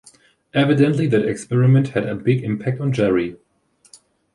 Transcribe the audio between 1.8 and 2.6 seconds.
had a big